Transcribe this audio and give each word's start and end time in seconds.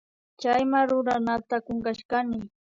Chayma 0.41 0.79
ruranataka 0.89 1.63
kunkashkani 1.65 2.39